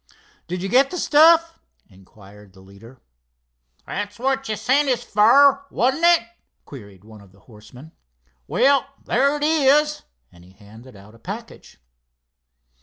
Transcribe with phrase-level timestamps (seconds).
[0.47, 2.99] "Did you get the stuff?" inquired the leader.
[3.85, 6.23] "That's what you sent us for, wasn't it?"
[6.65, 7.91] queried one of the horsemen.
[8.47, 10.01] "Well, there it is,"
[10.31, 11.77] and he handed out a package.